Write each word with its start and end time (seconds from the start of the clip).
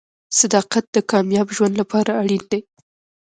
•صداقت 0.39 0.85
د 0.91 0.97
کامیاب 1.11 1.47
ژوند 1.55 1.75
لپاره 1.81 2.11
اړین 2.21 2.43
دی. 2.51 2.61